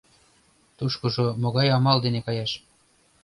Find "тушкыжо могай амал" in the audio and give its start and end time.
0.77-1.97